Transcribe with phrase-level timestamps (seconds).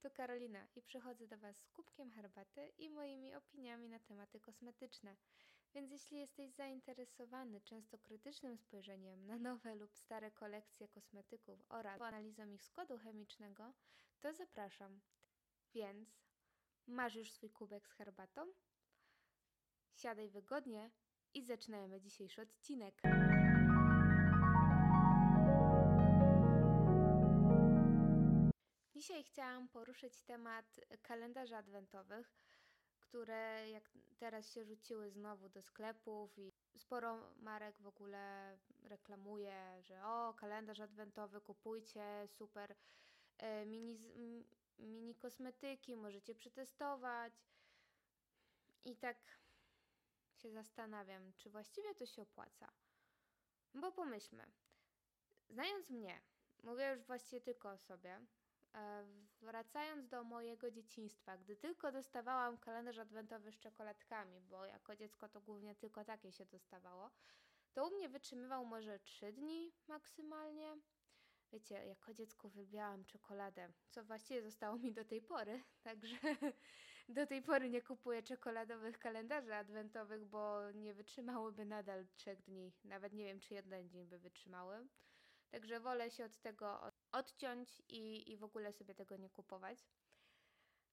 [0.00, 5.16] Tu Karolina i przychodzę do Was z kubkiem herbaty i moimi opiniami na tematy kosmetyczne.
[5.74, 12.50] Więc jeśli jesteś zainteresowany często krytycznym spojrzeniem na nowe lub stare kolekcje kosmetyków oraz analizą
[12.50, 13.72] ich składu chemicznego,
[14.20, 15.00] to zapraszam.
[15.74, 16.08] Więc
[16.86, 18.46] masz już swój kubek z herbatą?
[19.94, 20.90] Siadaj wygodnie
[21.34, 23.02] i zaczynajmy dzisiejszy odcinek.
[29.00, 32.32] Dzisiaj chciałam poruszyć temat kalendarzy adwentowych,
[33.00, 40.04] które jak teraz się rzuciły znowu do sklepów i sporo marek w ogóle reklamuje, że
[40.04, 42.74] o, kalendarz adwentowy kupujcie, super
[43.38, 44.44] e, mini,
[44.78, 47.32] mini kosmetyki, możecie przetestować.
[48.84, 49.16] I tak
[50.34, 52.72] się zastanawiam, czy właściwie to się opłaca.
[53.74, 54.46] Bo pomyślmy,
[55.48, 56.20] znając mnie,
[56.62, 58.20] mówię już właściwie tylko o sobie,
[59.40, 65.40] wracając do mojego dzieciństwa, gdy tylko dostawałam kalendarz adwentowy z czekoladkami, bo jako dziecko to
[65.40, 67.10] głównie tylko takie się dostawało,
[67.72, 70.76] to u mnie wytrzymywał może 3 dni maksymalnie.
[71.52, 76.16] Wiecie, jako dziecko uwielbiałam czekoladę, co właściwie zostało mi do tej pory, także
[77.08, 82.72] do tej pory nie kupuję czekoladowych kalendarzy adwentowych, bo nie wytrzymałyby nadal 3 dni.
[82.84, 84.88] Nawet nie wiem, czy jeden dzień by wytrzymały.
[85.50, 86.80] Także wolę się od tego
[87.12, 89.78] odciąć i, i w ogóle sobie tego nie kupować.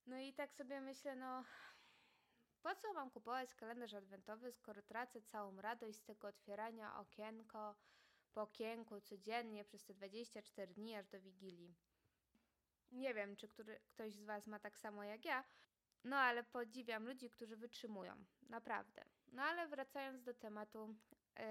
[0.05, 1.43] No i tak sobie myślę, no
[2.61, 7.75] po co mam kupować kalendarz adwentowy, skoro tracę całą radość z tego otwierania okienko
[8.33, 11.75] po okienku codziennie przez te 24 dni aż do Wigilii.
[12.91, 15.43] Nie wiem, czy który, ktoś z Was ma tak samo jak ja,
[16.03, 19.05] no ale podziwiam ludzi, którzy wytrzymują, naprawdę.
[19.27, 20.95] No ale wracając do tematu
[21.35, 21.43] yy,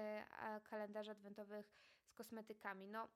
[0.63, 1.73] kalendarzy adwentowych
[2.05, 3.09] z kosmetykami, no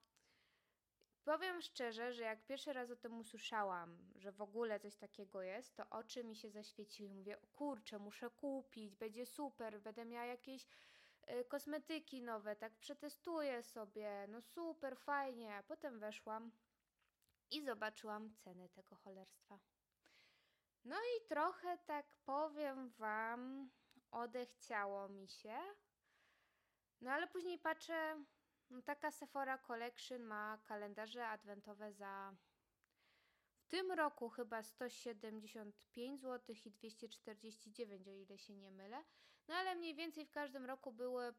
[1.24, 5.76] Powiem szczerze, że jak pierwszy raz o tym usłyszałam, że w ogóle coś takiego jest,
[5.76, 7.10] to oczy mi się zaświeciły.
[7.10, 10.68] Mówię, kurczę, muszę kupić, będzie super, będę miała jakieś
[11.30, 15.56] y, kosmetyki nowe, tak przetestuję sobie, no super, fajnie.
[15.56, 16.52] A potem weszłam
[17.52, 19.60] i zobaczyłam cenę tego cholerstwa.
[20.84, 23.72] No i trochę tak powiem Wam,
[24.12, 25.58] odechciało mi się.
[27.02, 28.24] No ale później patrzę,
[28.72, 32.34] no, taka Sephora Collection ma kalendarze adwentowe za
[33.62, 39.04] w tym roku chyba 175 zł i 249, o ile się nie mylę.
[39.48, 41.34] No ale mniej więcej w każdym roku były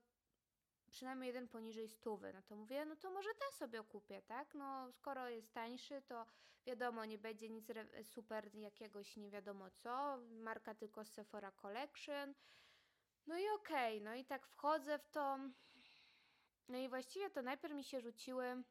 [0.91, 2.33] przynajmniej jeden poniżej stówy.
[2.33, 4.55] No to mówię, no to może ten sobie kupię, tak?
[4.55, 6.27] No skoro jest tańszy, to
[6.67, 7.67] wiadomo, nie będzie nic
[8.03, 10.19] super jakiegoś nie wiadomo co.
[10.31, 12.35] Marka tylko Sephora Collection.
[13.27, 15.39] No i okej, okay, no i tak wchodzę w to
[16.73, 18.63] no i właściwie to najpierw mi się rzuciły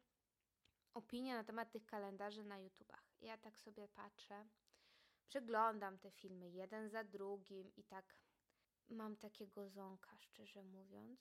[0.93, 3.03] opinie na temat tych kalendarzy na YouTubach.
[3.21, 4.49] Ja tak sobie patrzę,
[5.27, 8.15] przeglądam te filmy jeden za drugim i tak
[8.89, 11.19] mam takiego ząka, szczerze mówiąc.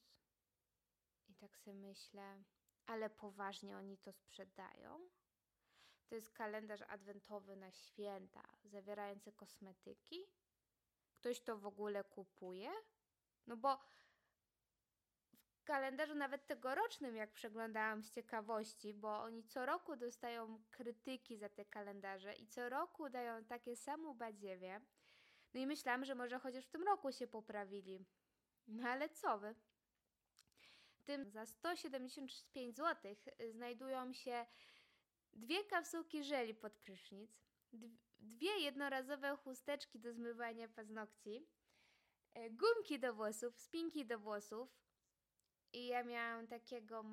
[1.28, 2.42] I tak sobie myślę,
[2.86, 5.08] ale poważnie oni to sprzedają?
[6.08, 10.26] To jest kalendarz adwentowy na święta, zawierający kosmetyki?
[11.14, 12.70] Ktoś to w ogóle kupuje?
[13.46, 13.78] No bo
[15.64, 21.64] kalendarzu nawet tegorocznym, jak przeglądałam z ciekawości, bo oni co roku dostają krytyki za te
[21.64, 24.80] kalendarze i co roku dają takie samo badziewie.
[25.54, 28.04] No i myślałam, że może chociaż w tym roku się poprawili.
[28.68, 29.54] No ale co wy?
[31.04, 33.14] Tym za 175 zł
[33.50, 34.46] znajdują się
[35.32, 37.40] dwie kapsułki żeli pod prysznic,
[38.18, 41.46] dwie jednorazowe chusteczki do zmywania paznokci,
[42.34, 44.80] e, gumki do włosów, spinki do włosów,
[45.72, 47.04] i ja miałam takiego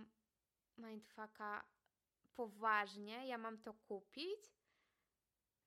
[0.77, 1.65] mindfucka
[2.35, 4.57] poważnie, ja mam to kupić.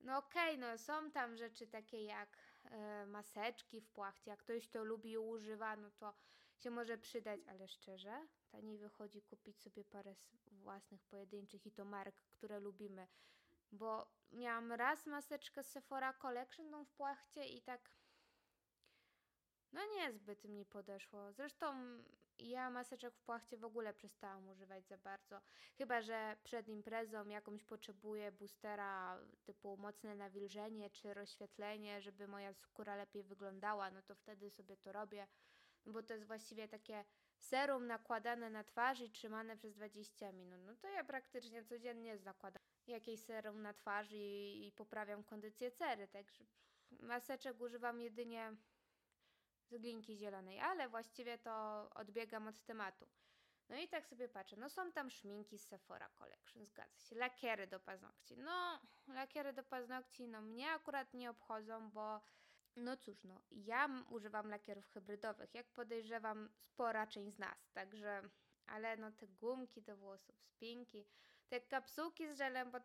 [0.01, 4.69] No okej, okay, no są tam rzeczy takie jak y, maseczki w płachcie, jak ktoś
[4.69, 6.15] to lubi i używa, no to
[6.57, 10.15] się może przydać, ale szczerze, taniej wychodzi kupić sobie parę
[10.47, 13.09] własnych pojedynczych i to mark, które lubimy.
[13.73, 17.91] Bo miałam raz maseczkę z Sephora Collection w płachcie i tak
[19.73, 21.33] no niezbyt mi podeszło.
[21.33, 21.75] Zresztą
[22.39, 25.41] ja maseczek w płachcie w ogóle przestałam używać za bardzo.
[25.79, 32.97] Chyba, że przed imprezą jakąś potrzebuję boostera typu mocne nawilżenie czy rozświetlenie, żeby moja skóra
[32.97, 35.27] lepiej wyglądała, no to wtedy sobie to robię.
[35.87, 37.05] No bo to jest właściwie takie
[37.39, 40.61] serum nakładane na twarz i trzymane przez 20 minut.
[40.65, 46.09] No to ja praktycznie codziennie zakładam jakieś serum na twarz i, i poprawiam kondycję cery,
[46.09, 46.45] także
[46.91, 48.57] maseczek używam jedynie
[49.71, 53.07] z glinki zielonej, ale właściwie to odbiegam od tematu.
[53.69, 57.67] No i tak sobie patrzę, no są tam szminki z Sephora Collection, zgadza się, lakiery
[57.67, 58.39] do paznokci.
[58.39, 62.21] No, lakiery do paznokci, no mnie akurat nie obchodzą, bo
[62.77, 68.23] no cóż, no ja używam lakierów hybrydowych, jak podejrzewam spora część z nas, także,
[68.67, 71.07] ale no te gumki do włosów, spinki,
[71.49, 72.83] te kapsułki z żelem pod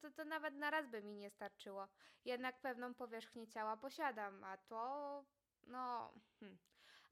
[0.00, 1.88] to, to nawet na raz by mi nie starczyło.
[2.24, 5.24] Jednak pewną powierzchnię ciała posiadam, a to,
[5.66, 6.58] no, hmm.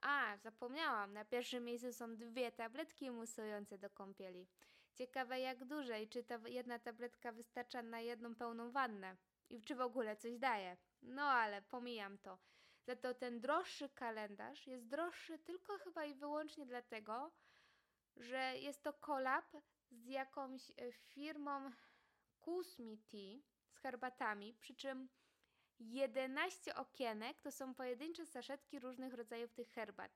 [0.03, 4.47] A, zapomniałam, na pierwszym miejscu są dwie tabletki musujące do kąpieli.
[4.95, 9.17] Ciekawe jak duże i czy ta jedna tabletka wystarcza na jedną pełną wannę
[9.51, 10.77] i czy w ogóle coś daje.
[11.03, 12.39] No ale pomijam to.
[12.87, 17.33] Za to ten droższy kalendarz jest droższy tylko chyba i wyłącznie dlatego,
[18.17, 19.57] że jest to kolab
[19.91, 21.71] z jakąś e, firmą
[22.41, 25.09] Kusmi Tea z herbatami, przy czym
[25.81, 30.13] 11 okienek to są pojedyncze saszetki różnych rodzajów tych herbat.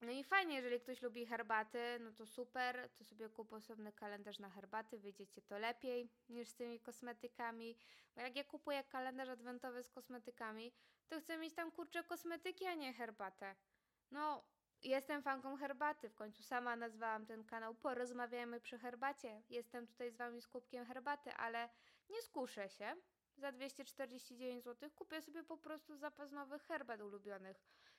[0.00, 4.38] No i fajnie, jeżeli ktoś lubi herbaty, no to super, to sobie kup osobny kalendarz
[4.38, 7.76] na herbaty, wyjdziecie to lepiej niż z tymi kosmetykami.
[8.14, 10.72] Bo jak ja kupuję kalendarz adwentowy z kosmetykami,
[11.08, 13.56] to chcę mieć tam kurcze kosmetyki, a nie herbatę.
[14.10, 14.44] No,
[14.82, 19.42] jestem fanką herbaty, w końcu sama nazwałam ten kanał Porozmawiajmy przy herbacie.
[19.50, 21.68] Jestem tutaj z wami z kubkiem herbaty, ale
[22.08, 22.96] nie skuszę się.
[23.38, 27.56] Za 249 zł kupię sobie po prostu zapas nowych herbat ulubionych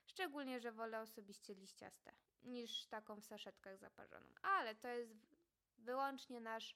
[0.09, 2.12] Szczególnie, że wolę osobiście liściaste
[2.44, 4.27] niż taką w saszetkach zaparzoną.
[4.41, 5.13] Ale to jest
[5.77, 6.75] wyłącznie nasz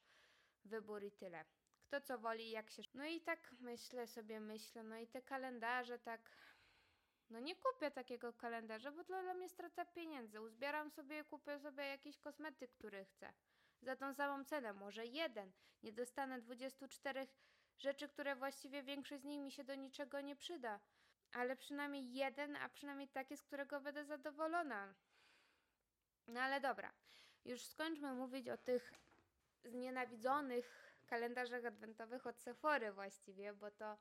[0.65, 1.45] wybór i tyle.
[1.87, 2.83] Kto co woli, jak się.
[2.93, 6.29] No i tak myślę sobie, myślę, no i te kalendarze tak.
[7.29, 10.41] No nie kupię takiego kalendarza, bo to dla mnie strata pieniędzy.
[10.41, 13.33] Uzbieram sobie, kupię sobie jakiś kosmetyk, który chcę.
[13.81, 15.51] Za tą samą cenę, może jeden.
[15.83, 17.27] Nie dostanę 24
[17.83, 20.79] rzeczy, które właściwie większość z nich mi się do niczego nie przyda
[21.33, 24.93] ale przynajmniej jeden, a przynajmniej taki, z którego będę zadowolona.
[26.27, 26.93] No ale dobra,
[27.45, 28.93] już skończmy mówić o tych
[29.63, 33.97] znienawidzonych kalendarzach adwentowych od Sephory właściwie, bo to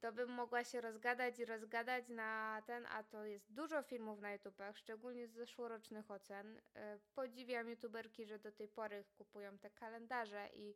[0.00, 4.32] to bym mogła się rozgadać i rozgadać na ten, a to jest dużo filmów na
[4.32, 6.60] YouTubach, szczególnie z zeszłorocznych ocen.
[6.74, 10.74] E, podziwiam YouTuberki, że do tej pory kupują te kalendarze i,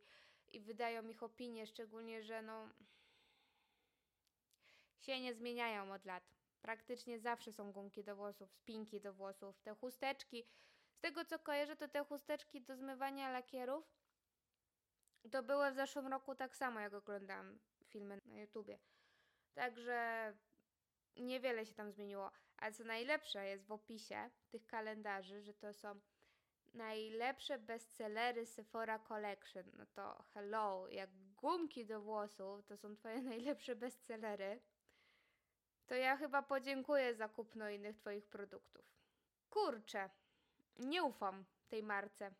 [0.55, 2.69] i wydają ich opinie, szczególnie, że no
[4.99, 6.23] się nie zmieniają od lat.
[6.61, 10.45] Praktycznie zawsze są gumki do włosów, spinki do włosów, te chusteczki.
[10.91, 13.95] Z tego co kojarzę, to te chusteczki do zmywania lakierów
[15.31, 18.79] to były w zeszłym roku tak samo, jak oglądałam filmy na YouTubie.
[19.53, 20.33] Także
[21.15, 22.31] niewiele się tam zmieniło.
[22.57, 25.99] Ale co najlepsze jest w opisie tych kalendarzy, że to są
[26.75, 29.63] najlepsze bestsellery Sephora Collection.
[29.77, 34.59] No to hello, jak gumki do włosów to są twoje najlepsze bestsellery
[35.87, 38.85] to ja chyba podziękuję za kupno innych Twoich produktów.
[39.49, 40.09] Kurczę,
[40.79, 42.33] nie ufam tej marce.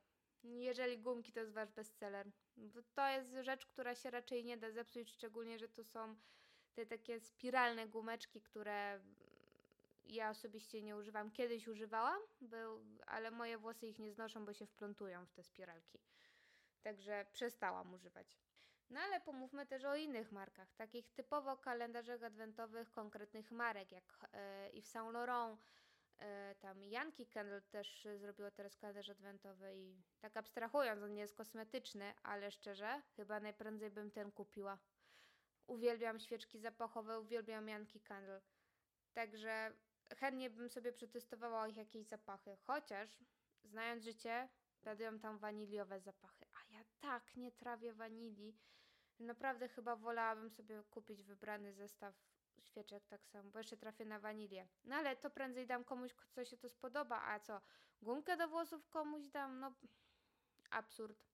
[0.43, 2.31] Jeżeli gumki to jest Wasz bestseller.
[2.57, 6.15] Bo to jest rzecz, która się raczej nie da zepsuć, szczególnie, że to są
[6.73, 8.99] te takie spiralne gumeczki, które
[10.07, 11.31] ja osobiście nie używam.
[11.31, 15.99] Kiedyś używałam, był, ale moje włosy ich nie znoszą, bo się wplątują w te spiralki.
[16.81, 18.37] Także przestałam używać.
[18.89, 24.69] No ale pomówmy też o innych markach, takich typowo kalendarzach adwentowych konkretnych marek, jak e,
[24.69, 25.59] Yves Saint Laurent,
[26.17, 31.35] e, tam Yankee Candle też zrobiło teraz kalendarz adwentowy i tak abstrahując, on nie jest
[31.35, 34.77] kosmetyczny, ale szczerze, chyba najprędzej bym ten kupiła.
[35.67, 38.41] Uwielbiam świeczki zapachowe, uwielbiam Yankee Candle.
[39.13, 39.73] Także
[40.17, 43.19] chętnie bym sobie przetestowała ich jakieś zapachy, chociaż
[43.63, 44.49] znając życie,
[44.83, 46.45] będą tam waniliowe zapachy.
[46.53, 48.57] A ja tak nie trawię wanilii.
[49.19, 52.15] Naprawdę chyba wolałabym sobie kupić wybrany zestaw
[52.61, 54.67] świeczek tak samo, bo jeszcze trafię na wanilię.
[54.83, 57.61] No ale to prędzej dam komuś, co się to spodoba, a co?
[58.01, 59.59] Gumkę do włosów komuś dam?
[59.59, 59.73] No
[60.69, 61.25] absurd.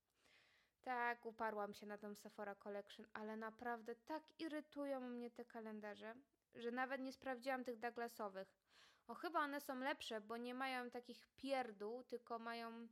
[0.81, 6.15] Tak, uparłam się na tą Sephora Collection, ale naprawdę tak irytują mnie te kalendarze,
[6.55, 8.60] że nawet nie sprawdziłam tych Douglasowych.
[9.07, 12.87] O, chyba one są lepsze, bo nie mają takich pierdół, tylko mają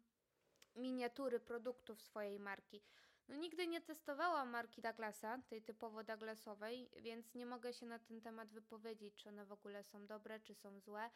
[0.76, 2.82] miniatury produktów swojej marki.
[3.28, 8.22] No nigdy nie testowałam marki Douglasa, tej typowo Douglasowej, więc nie mogę się na ten
[8.22, 11.10] temat wypowiedzieć, czy one w ogóle są dobre, czy są złe.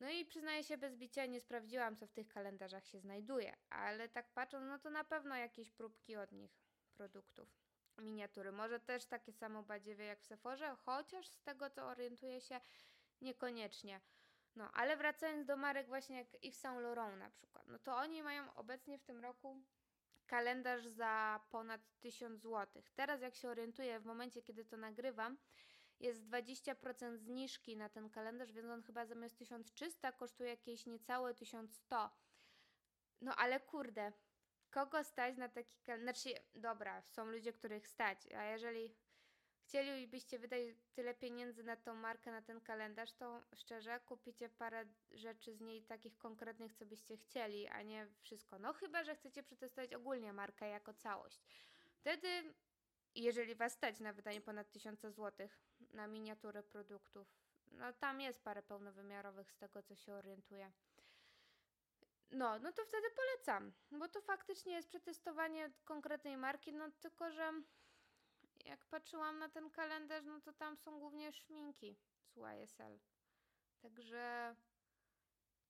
[0.00, 4.08] No i przyznaję się bez bicia, nie sprawdziłam, co w tych kalendarzach się znajduje, ale
[4.08, 6.58] tak patrząc, no to na pewno jakieś próbki od nich
[6.94, 7.48] produktów.
[7.98, 8.52] Miniatury.
[8.52, 12.60] Może też takie samo badziewie jak w Sephorze, chociaż z tego co orientuję się,
[13.20, 14.00] niekoniecznie.
[14.56, 18.22] No, ale wracając do marek właśnie jak Yves Saint Laurent na przykład, no to oni
[18.22, 19.62] mają obecnie w tym roku
[20.26, 22.82] kalendarz za ponad 1000 zł.
[22.94, 25.38] Teraz jak się orientuję, w momencie kiedy to nagrywam,
[26.00, 32.10] jest 20% zniżki na ten kalendarz, więc on chyba zamiast 1300 kosztuje jakieś niecałe 1100.
[33.20, 34.12] No ale kurde,
[34.70, 36.18] kogo stać na taki kalendarz?
[36.18, 38.94] Znaczy, dobra, są ludzie, których stać, a jeżeli
[39.66, 40.60] chcielibyście wydać
[40.94, 45.82] tyle pieniędzy na tą markę, na ten kalendarz, to szczerze kupicie parę rzeczy z niej
[45.82, 48.58] takich konkretnych, co byście chcieli, a nie wszystko.
[48.58, 51.40] No chyba, że chcecie przetestować ogólnie markę jako całość.
[51.96, 52.54] Wtedy,
[53.14, 55.48] jeżeli was stać na wydanie ponad 1000 zł
[55.90, 57.28] na miniatury produktów,
[57.72, 60.72] no tam jest parę pełnowymiarowych z tego, co się orientuję.
[62.30, 67.52] No, no to wtedy polecam, bo to faktycznie jest przetestowanie konkretnej marki, no tylko, że
[68.64, 72.98] jak patrzyłam na ten kalendarz, no to tam są głównie szminki z YSL.
[73.82, 74.56] Także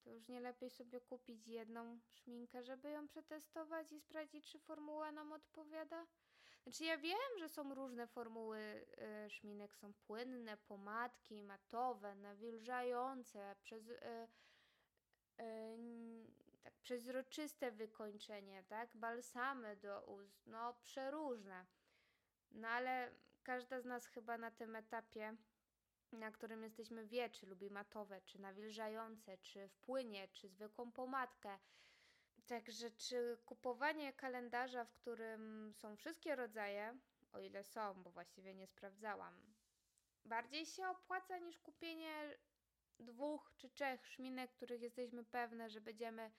[0.03, 5.11] to już nie lepiej sobie kupić jedną szminkę, żeby ją przetestować i sprawdzić, czy formuła
[5.11, 6.07] nam odpowiada?
[6.63, 8.59] Znaczy ja wiem, że są różne formuły
[9.25, 14.27] y, szminek, są płynne, pomadki, matowe, nawilżające, przez, y,
[15.41, 15.77] y,
[16.63, 21.65] tak przezroczyste wykończenie, tak, balsamy do ust, no przeróżne.
[22.55, 23.11] No ale
[23.43, 25.35] każda z nas chyba na tym etapie,
[26.11, 31.59] na którym jesteśmy, wie, czy lubi matowe, czy nawilżające, czy w płynie, czy zwykłą pomadkę.
[32.47, 36.97] Także czy kupowanie kalendarza, w którym są wszystkie rodzaje,
[37.31, 39.53] o ile są, bo właściwie nie sprawdzałam,
[40.25, 42.37] bardziej się opłaca niż kupienie
[42.99, 46.31] dwóch czy trzech szminek, których jesteśmy pewne, że będziemy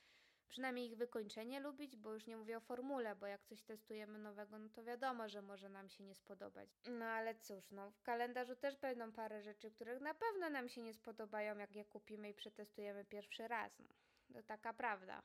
[0.49, 4.59] przynajmniej ich wykończenie lubić, bo już nie mówię o formule, bo jak coś testujemy nowego,
[4.59, 6.69] no to wiadomo, że może nam się nie spodobać.
[6.87, 10.83] No ale cóż, no w kalendarzu też będą parę rzeczy, których na pewno nam się
[10.83, 13.79] nie spodobają, jak je kupimy i przetestujemy pierwszy raz.
[13.79, 13.87] No,
[14.35, 15.23] to taka prawda.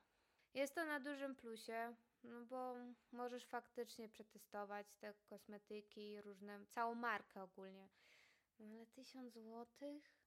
[0.54, 2.76] Jest to na dużym plusie, no bo
[3.12, 7.90] możesz faktycznie przetestować te kosmetyki, różne, całą markę ogólnie.
[8.60, 10.21] No ale tysiąc złotych?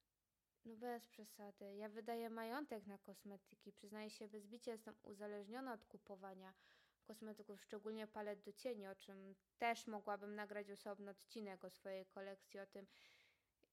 [0.65, 1.75] No bez przesady.
[1.75, 3.73] Ja wydaję majątek na kosmetyki.
[3.73, 6.55] Przyznaję się bez bicia, jestem uzależniona od kupowania
[7.05, 12.61] kosmetyków, szczególnie palet do cieni, o czym też mogłabym nagrać osobny odcinek o swojej kolekcji,
[12.61, 12.87] o tym,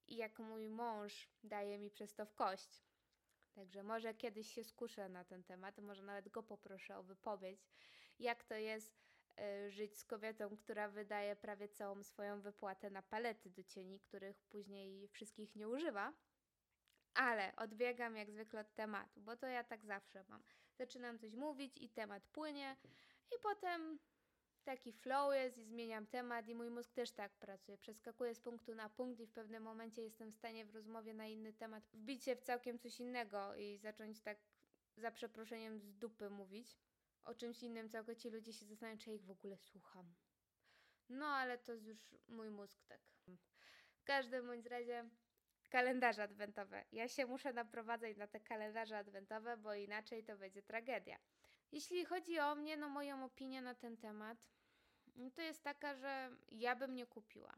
[0.08, 2.84] jak mój mąż daje mi przez to w kość.
[3.54, 7.68] Także może kiedyś się skuszę na ten temat, może nawet go poproszę o wypowiedź,
[8.20, 9.02] jak to jest
[9.40, 14.44] y, żyć z kobietą, która wydaje prawie całą swoją wypłatę na palety do cieni, których
[14.44, 16.14] później wszystkich nie używa.
[17.14, 20.44] Ale odbiegam jak zwykle od tematu, bo to ja tak zawsze mam.
[20.78, 22.78] Zaczynam coś mówić i temat płynie,
[23.36, 24.00] i potem
[24.64, 27.78] taki flow jest i zmieniam temat, i mój mózg też tak pracuje.
[27.78, 31.28] Przeskakuję z punktu na punkt, i w pewnym momencie jestem w stanie w rozmowie na
[31.28, 34.38] inny temat wbić się w całkiem coś innego i zacząć tak
[34.98, 36.78] za przeproszeniem z dupy mówić
[37.24, 40.14] o czymś innym, całkowicie ludzie się zastanawiają, czy ja ich w ogóle słucham.
[41.10, 43.02] No, ale to już mój mózg tak.
[43.96, 45.10] W każdym bądź razie
[45.72, 46.86] kalendarze adwentowe.
[46.92, 51.18] Ja się muszę naprowadzać na te kalendarze adwentowe, bo inaczej to będzie tragedia.
[51.72, 54.38] Jeśli chodzi o mnie, no moją opinię na ten temat,
[55.16, 57.56] no to jest taka, że ja bym nie kupiła.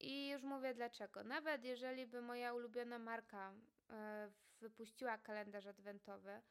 [0.00, 1.24] I już mówię dlaczego.
[1.24, 3.52] Nawet jeżeli by moja ulubiona marka
[3.90, 6.42] e, wypuściła kalendarz adwentowy,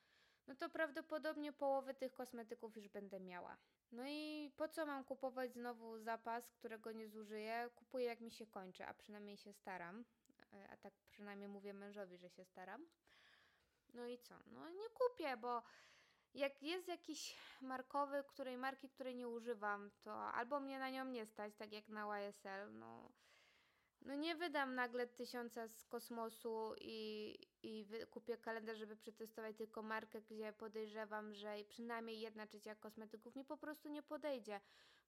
[0.47, 3.57] no to prawdopodobnie połowy tych kosmetyków już będę miała.
[3.91, 7.69] No i po co mam kupować znowu zapas, którego nie zużyję?
[7.75, 10.05] Kupuję jak mi się kończy, a przynajmniej się staram.
[10.53, 12.87] E, a tak przynajmniej mówię mężowi, że się staram.
[13.93, 14.35] No i co?
[14.45, 15.63] No nie kupię, bo
[16.33, 21.25] jak jest jakiś markowy, której marki, której nie używam, to albo mnie na nią nie
[21.25, 23.11] stać, tak jak na YSL, no
[24.01, 30.21] no nie wydam nagle tysiąca z kosmosu i, i kupię kalendarz, żeby przetestować tylko markę,
[30.21, 34.61] gdzie podejrzewam, że przynajmniej jedna trzecia kosmetyków mi po prostu nie podejdzie,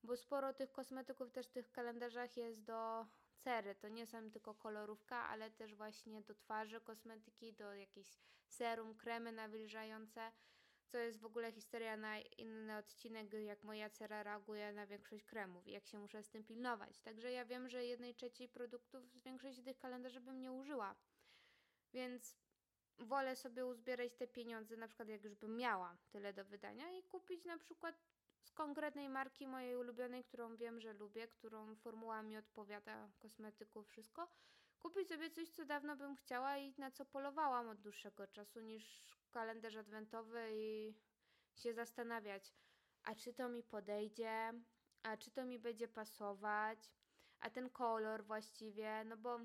[0.04, 3.06] bo sporo tych kosmetyków też w tych kalendarzach jest do
[3.38, 3.76] cery.
[3.76, 9.32] To nie są tylko kolorówka, ale też właśnie do twarzy kosmetyki, do jakichś serum, kremy
[9.32, 10.32] nawilżające
[10.90, 15.68] co jest w ogóle historia na inny odcinek, jak moja cera reaguje na większość kremów
[15.68, 17.00] i jak się muszę z tym pilnować.
[17.02, 20.96] Także ja wiem, że jednej trzeciej produktów z większości tych kalendarzy bym nie użyła.
[21.94, 22.38] Więc
[23.00, 27.04] wolę sobie uzbierać te pieniądze, na przykład jak już bym miała tyle do wydania i
[27.04, 28.02] kupić na przykład
[28.42, 34.28] z konkretnej marki mojej ulubionej, którą wiem, że lubię, którą formuła mi odpowiada, kosmetyków, wszystko.
[34.80, 39.16] Kupić sobie coś, co dawno bym chciała i na co polowałam od dłuższego czasu, niż
[39.32, 40.96] kalendarz adwentowy i
[41.56, 42.54] się zastanawiać,
[43.04, 44.54] a czy to mi podejdzie,
[45.04, 46.92] a czy to mi będzie pasować,
[47.40, 49.40] a ten kolor właściwie, no bo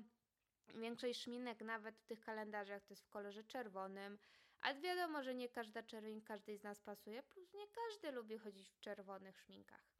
[0.73, 4.17] większość szminek nawet w tych kalendarzach to jest w kolorze czerwonym,
[4.61, 8.69] a wiadomo, że nie każda czerwień każdej z nas pasuje, plus nie każdy lubi chodzić
[8.69, 9.95] w czerwonych szminkach.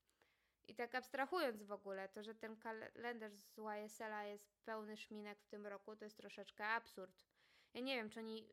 [0.67, 5.48] I tak abstrahując w ogóle, to, że ten kalendarz z YSL-a jest pełny szminek w
[5.48, 7.25] tym roku, to jest troszeczkę absurd.
[7.74, 8.50] Ja nie wiem, czy oni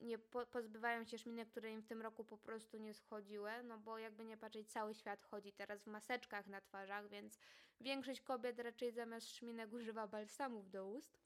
[0.00, 3.78] nie po, pozbywają się szminek, które im w tym roku po prostu nie schodziły, no
[3.78, 7.38] bo jakby nie patrzeć, cały świat chodzi teraz w maseczkach na twarzach, więc
[7.80, 11.18] większość kobiet raczej zamiast szminek używa balsamów do ust.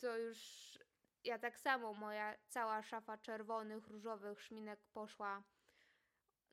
[0.00, 0.38] To już
[1.24, 5.42] ja tak samo, moja cała szafa czerwonych, różowych szminek poszła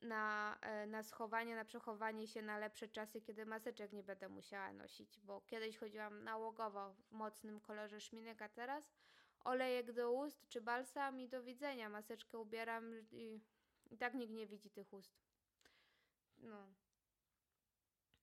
[0.00, 4.72] na, e, na schowanie, na przechowanie się na lepsze czasy, kiedy maseczek nie będę musiała
[4.72, 8.92] nosić, bo kiedyś chodziłam nałogowo w mocnym kolorze szminek, a teraz
[9.40, 11.88] olejek do ust czy balsam i do widzenia.
[11.88, 13.40] Maseczkę ubieram i,
[13.90, 15.12] i tak nikt nie widzi tych ust.
[16.38, 16.74] No.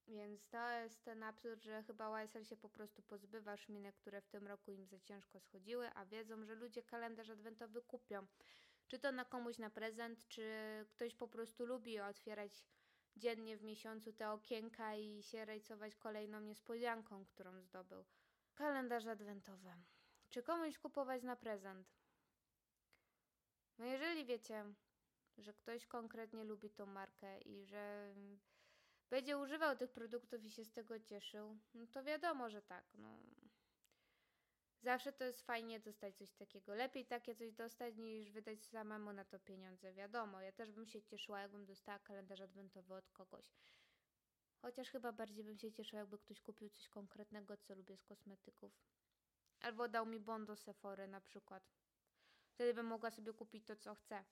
[0.08, 4.28] Więc to jest ten absurd, że chyba YSL się po prostu pozbywa szminek, które w
[4.28, 8.28] tym roku im za ciężko schodziły, a wiedzą, że ludzie kalendarz adwentowy kupią.
[8.88, 10.46] Czy to na komuś na prezent, czy
[10.90, 12.66] ktoś po prostu lubi otwierać
[13.16, 18.06] dziennie w miesiącu te okienka i się rejcować kolejną niespodzianką, którą zdobył.
[18.56, 19.74] Kalendarz adwentowy.
[20.30, 21.96] Czy komuś kupować na prezent?
[23.78, 24.66] No jeżeli wiecie,
[25.38, 28.16] że ktoś konkretnie lubi tą markę i że
[29.10, 32.86] będzie używał tych produktów i się z tego cieszył, no to wiadomo, że tak.
[32.94, 33.18] No.
[34.82, 36.76] Zawsze to jest fajnie dostać coś takiego.
[36.76, 39.94] Lepiej takie coś dostać niż wydać samemu na to pieniądze.
[39.94, 43.46] Wiadomo, ja też bym się cieszyła, jakbym dostała kalendarz adwentowy od kogoś.
[44.62, 48.72] Chociaż chyba bardziej bym się cieszyła, jakby ktoś kupił coś konkretnego, co lubię z kosmetyków.
[49.60, 51.64] Albo dał mi bon do Sephory na przykład.
[52.56, 54.24] Wtedy bym mogła sobie kupić to, co chcę.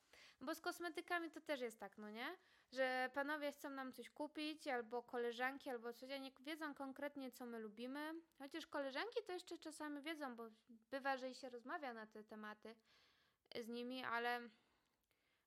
[0.42, 2.38] Bo z kosmetykami to też jest tak, no nie?
[2.72, 7.46] Że panowie chcą nam coś kupić, albo koleżanki, albo coś, a nie wiedzą konkretnie, co
[7.46, 8.14] my lubimy.
[8.40, 12.76] Chociaż koleżanki to jeszcze czasami wiedzą, bo bywa, że i się rozmawia na te tematy
[13.62, 14.50] z nimi, ale...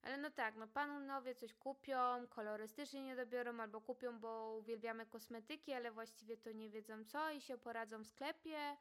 [0.03, 5.73] Ale no tak, no panowie coś kupią, kolorystycznie nie dobiorą, albo kupią, bo uwielbiamy kosmetyki,
[5.73, 8.77] ale właściwie to nie wiedzą co i się poradzą w sklepie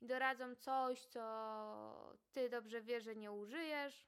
[0.00, 4.06] i doradzą coś, co ty dobrze wiesz, że nie użyjesz.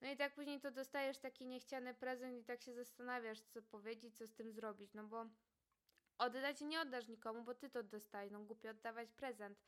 [0.00, 4.16] No i tak później to dostajesz taki niechciany prezent i tak się zastanawiasz, co powiedzieć,
[4.16, 5.26] co z tym zrobić, no bo
[6.18, 9.58] oddać nie oddasz nikomu, bo ty to dostajesz, no głupio oddawać prezent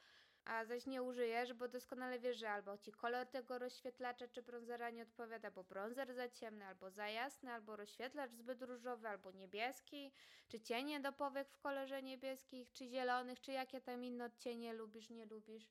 [0.46, 4.90] a zaś nie użyjesz, bo doskonale wiesz, że albo ci kolor tego rozświetlacza czy bronzera
[4.90, 10.12] nie odpowiada, bo bronzer za ciemny, albo za jasny, albo rozświetlacz zbyt różowy, albo niebieski,
[10.48, 15.10] czy cienie do powiek w kolorze niebieskich, czy zielonych, czy jakie tam inne odcienie lubisz,
[15.10, 15.66] nie lubisz.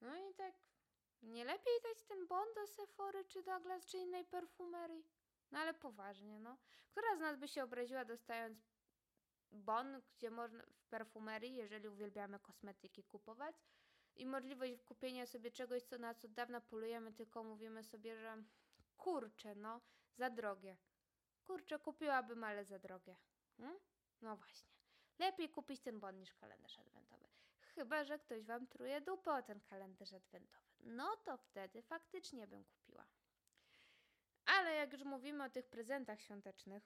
[0.00, 0.54] No i tak,
[1.22, 5.04] nie lepiej dać ten bon do Sephory, czy Douglas, czy innej perfumerii?
[5.50, 6.56] No ale poważnie, no.
[6.88, 8.58] Która z nas by się obraziła dostając
[9.52, 13.56] bon, gdzie można w perfumerii, jeżeli uwielbiamy kosmetyki kupować,
[14.16, 18.42] i możliwość kupienia sobie czegoś, co na co dawno polujemy, tylko mówimy sobie, że
[18.96, 19.80] kurczę, no,
[20.16, 20.76] za drogie.
[21.44, 23.16] Kurczę, kupiłabym, ale za drogie.
[23.56, 23.78] Hmm?
[24.22, 24.68] No właśnie.
[25.18, 27.26] Lepiej kupić ten bon niż kalendarz adwentowy.
[27.60, 30.66] Chyba, że ktoś Wam truje dupę o ten kalendarz adwentowy.
[30.80, 33.06] No to wtedy faktycznie bym kupiła.
[34.44, 36.82] Ale jak już mówimy o tych prezentach świątecznych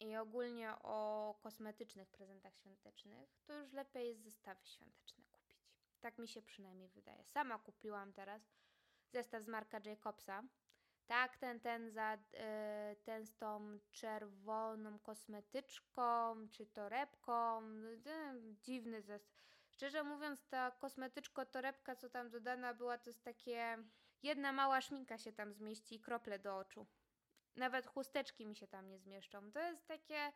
[0.00, 5.25] i ogólnie o kosmetycznych prezentach świątecznych, to już lepiej jest zestawy świąteczne
[6.00, 7.24] tak mi się przynajmniej wydaje.
[7.24, 8.42] Sama kupiłam teraz
[9.12, 10.42] zestaw z Marka Jacobsa.
[11.06, 17.70] Tak, ten, ten, za, yy, ten z tą czerwoną kosmetyczką, czy torebką.
[17.82, 19.46] Yy, dziwny zestaw.
[19.70, 23.78] Szczerze mówiąc, ta kosmetyczko-torebka, co tam dodana była, to jest takie...
[24.22, 26.86] Jedna mała szminka się tam zmieści i krople do oczu.
[27.56, 29.52] Nawet chusteczki mi się tam nie zmieszczą.
[29.52, 30.32] To jest takie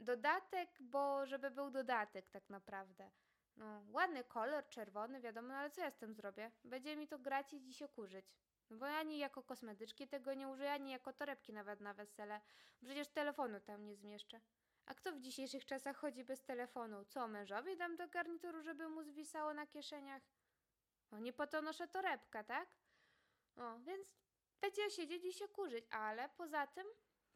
[0.00, 3.10] dodatek, bo żeby był dodatek tak naprawdę.
[3.60, 6.50] No, ładny kolor, czerwony, wiadomo, no ale co ja z tym zrobię?
[6.64, 8.26] Będzie mi to gracić i się kurzyć.
[8.70, 12.40] No bo ani jako kosmetyczki tego nie użyję, ani jako torebki nawet na wesele.
[12.82, 14.40] Przecież telefonu tam nie zmieszczę.
[14.86, 17.04] A kto w dzisiejszych czasach chodzi bez telefonu?
[17.04, 20.22] Co, mężowi dam do garnituru, żeby mu zwisało na kieszeniach?
[21.10, 22.68] No nie po to noszę torebka, tak?
[23.56, 24.08] O, więc
[24.60, 26.86] będzie siedzieć i się kurzyć, ale poza tym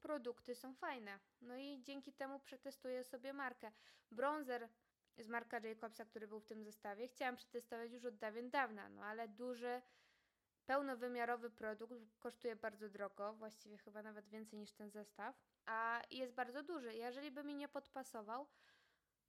[0.00, 1.20] produkty są fajne.
[1.40, 3.72] No i dzięki temu przetestuję sobie markę.
[4.10, 4.68] Bronzer
[5.18, 7.09] z Marka Jacobsa, który był w tym zestawie.
[7.09, 9.83] Chciałam przetestować już od dawien dawna, no ale duży,
[10.66, 16.62] pełnowymiarowy produkt kosztuje bardzo drogo, właściwie chyba nawet więcej niż ten zestaw, a jest bardzo
[16.62, 16.94] duży.
[16.94, 18.46] Jeżeli by mi nie podpasował,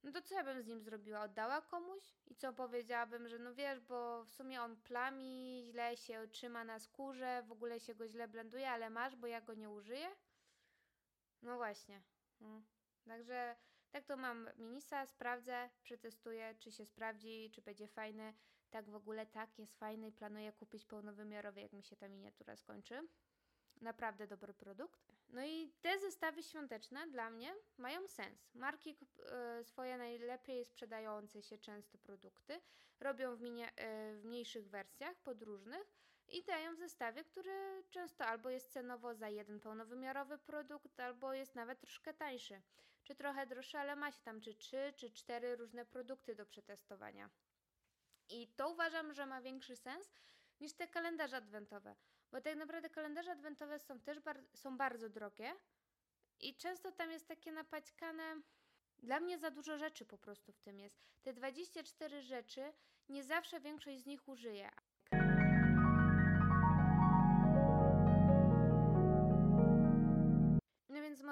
[0.03, 1.21] no to co ja bym z nim zrobiła?
[1.21, 2.03] Oddała komuś?
[2.27, 6.79] I co powiedziałabym, że no wiesz, bo w sumie on plami, źle się trzyma na
[6.79, 10.07] skórze, w ogóle się go źle blenduje, ale masz, bo ja go nie użyję?
[11.41, 12.01] No właśnie.
[12.39, 12.61] No.
[13.05, 13.55] Także
[13.95, 18.33] tak to mam minisa, sprawdzę, przetestuję, czy się sprawdzi, czy będzie fajny.
[18.69, 22.55] Tak w ogóle tak, jest fajny i planuję kupić pełnowymiarowy, jak mi się ta miniatura
[22.55, 23.07] skończy.
[23.81, 25.11] Naprawdę dobry produkt.
[25.29, 28.49] No i te zestawy świąteczne dla mnie mają sens.
[28.53, 28.97] Marki
[29.59, 32.61] y, swoje najlepiej sprzedające się często produkty
[32.99, 33.67] robią w, y,
[34.15, 35.95] w mniejszych wersjach, podróżnych
[36.27, 41.55] i dają w zestawie, który często albo jest cenowo za jeden pełnowymiarowy produkt, albo jest
[41.55, 42.61] nawet troszkę tańszy,
[43.03, 47.29] czy trochę droższy, ale ma się tam czy trzy, czy cztery różne produkty do przetestowania.
[48.29, 50.13] I to uważam, że ma większy sens
[50.59, 51.95] niż te kalendarze adwentowe,
[52.31, 55.55] bo tak naprawdę kalendarze adwentowe są też bar są bardzo drogie
[56.39, 58.41] i często tam jest takie napaćkane.
[58.97, 60.99] Dla mnie za dużo rzeczy po prostu w tym jest.
[61.23, 62.73] Te 24 rzeczy,
[63.09, 64.71] nie zawsze większość z nich użyję.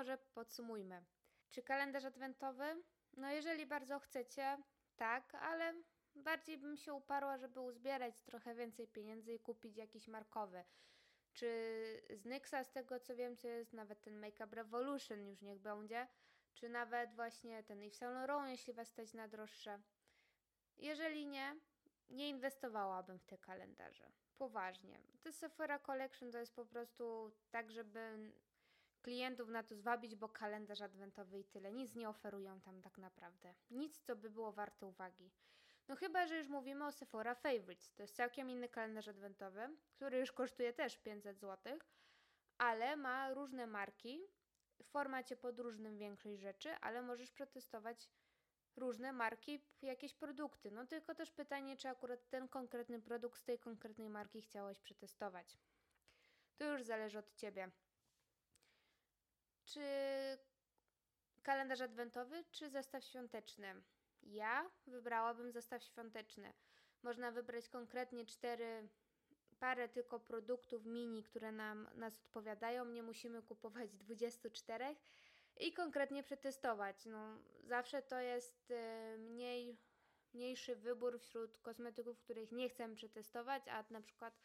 [0.04, 1.04] Może podsumujmy.
[1.52, 2.84] Czy kalendarz adwentowy?
[3.18, 4.58] No jeżeli bardzo chcecie,
[4.96, 5.74] tak, ale
[6.16, 10.64] bardziej bym się uparła, żeby uzbierać trochę więcej pieniędzy i kupić jakiś markowy.
[11.34, 11.48] Czy
[12.10, 16.08] z Nyxa, z tego co wiem, to jest nawet ten Makeup Revolution już niech będzie,
[16.54, 19.82] czy nawet właśnie ten Yves Saint Laurent, jeśli was stać na droższe.
[20.78, 21.56] Jeżeli nie,
[22.10, 24.12] nie inwestowałabym w te kalendarze.
[24.38, 25.00] Poważnie.
[25.22, 28.32] To Sephora Collection to jest po prostu tak, żeby
[29.04, 31.72] klientów na to zwabić, bo kalendarz adwentowy i tyle.
[31.72, 33.54] Nic nie oferują tam tak naprawdę.
[33.72, 35.32] Nic, co by było warte uwagi.
[35.88, 37.94] No chyba, że już mówimy o Sephora Favorites.
[37.94, 41.80] To jest całkiem inny kalendarz adwentowy, który już kosztuje też 500 zł,
[42.58, 44.22] ale ma różne marki
[44.84, 48.10] w formacie podróżnym większość rzeczy, ale możesz przetestować
[48.76, 50.72] różne marki, jakieś produkty.
[50.72, 55.58] No tylko też pytanie, czy akurat ten konkretny produkt z tej konkretnej marki chciałeś przetestować.
[56.58, 57.72] To już zależy od Ciebie.
[59.74, 59.82] Czy
[61.44, 63.84] kalendarz adwentowy, czy zestaw świąteczny?
[64.24, 66.54] Ja wybrałabym zestaw świąteczny.
[67.04, 68.90] Można wybrać konkretnie cztery,
[69.60, 72.86] parę tylko produktów mini, które nam, nas odpowiadają.
[72.86, 74.96] Nie musimy kupować 24
[75.60, 77.06] i konkretnie przetestować.
[77.06, 79.78] No, zawsze to jest y, mniej,
[80.34, 84.42] mniejszy wybór wśród kosmetyków, których nie chcemy przetestować, a na przykład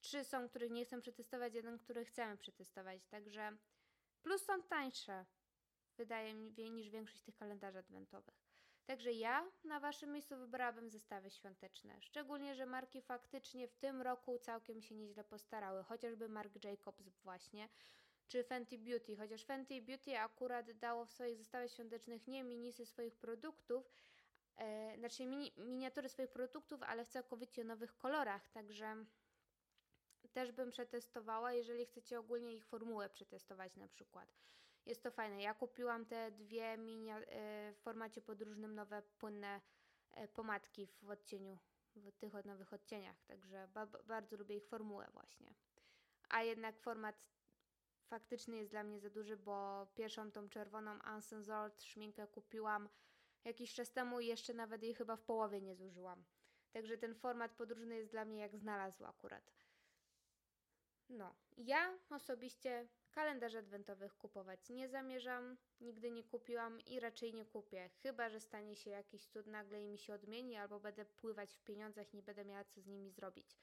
[0.00, 3.06] trzy są, których nie chcemy przetestować, jeden, który chcemy przetestować.
[3.06, 3.56] Także
[4.28, 5.24] plus są tańsze,
[5.96, 8.34] wydaje mi się, niż większość tych kalendarzy adwentowych.
[8.86, 12.00] Także ja na Waszym miejscu wybrałabym zestawy świąteczne.
[12.00, 15.82] Szczególnie, że marki faktycznie w tym roku całkiem się nieźle postarały.
[15.82, 17.68] Chociażby Marc Jacobs właśnie,
[18.26, 19.16] czy Fenty Beauty.
[19.16, 23.92] Chociaż Fenty Beauty akurat dało w swoich zestawach świątecznych nie minisy swoich produktów,
[24.56, 28.48] e, znaczy mini, miniatury swoich produktów, ale w całkowicie nowych kolorach.
[28.48, 29.04] Także
[30.38, 34.34] też bym przetestowała, jeżeli chcecie ogólnie ich formułę przetestować na przykład.
[34.86, 35.42] Jest to fajne.
[35.42, 37.16] Ja kupiłam te dwie mini, e,
[37.72, 39.60] w formacie podróżnym nowe płynne
[40.12, 41.58] e, pomadki w odcieniu,
[41.96, 45.54] w tych nowych odcieniach, także ba bardzo lubię ich formułę właśnie.
[46.28, 47.26] A jednak format
[48.06, 52.88] faktyczny jest dla mnie za duży, bo pierwszą tą czerwoną Uncensored szminkę kupiłam
[53.44, 56.24] jakiś czas temu i jeszcze nawet jej chyba w połowie nie zużyłam.
[56.72, 59.57] Także ten format podróżny jest dla mnie jak znalazł akurat.
[61.08, 67.90] No, ja osobiście kalendarzy adwentowych kupować nie zamierzam, nigdy nie kupiłam i raczej nie kupię.
[68.02, 71.62] Chyba, że stanie się jakiś cud nagle i mi się odmieni, albo będę pływać w
[71.62, 73.56] pieniądzach, nie będę miała co z nimi zrobić.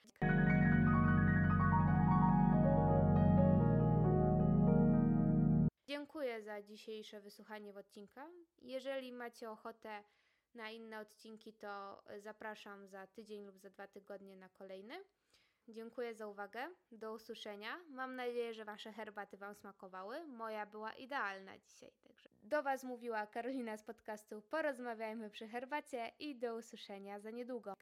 [5.85, 8.29] Dziękuję za dzisiejsze wysłuchanie odcinka.
[8.61, 10.03] Jeżeli macie ochotę
[10.53, 15.03] na inne odcinki, to zapraszam za tydzień lub za dwa tygodnie na kolejny.
[15.67, 16.67] Dziękuję za uwagę.
[16.91, 17.77] Do usłyszenia.
[17.89, 20.27] Mam nadzieję, że Wasze herbaty Wam smakowały.
[20.27, 21.91] Moja była idealna dzisiaj.
[22.03, 27.73] Także do Was mówiła Karolina z podcastu Porozmawiajmy przy herbacie i do usłyszenia za niedługo.